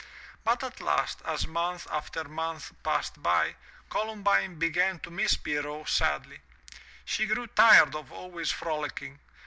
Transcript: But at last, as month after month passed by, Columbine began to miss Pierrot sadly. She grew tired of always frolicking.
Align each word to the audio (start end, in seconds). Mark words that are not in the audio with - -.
But 0.43 0.63
at 0.63 0.81
last, 0.81 1.21
as 1.25 1.45
month 1.45 1.85
after 1.91 2.23
month 2.23 2.73
passed 2.81 3.21
by, 3.21 3.55
Columbine 3.87 4.55
began 4.57 4.97
to 5.01 5.11
miss 5.11 5.35
Pierrot 5.37 5.89
sadly. 5.89 6.39
She 7.05 7.27
grew 7.27 7.45
tired 7.45 7.93
of 7.93 8.11
always 8.11 8.51
frolicking. 8.51 9.19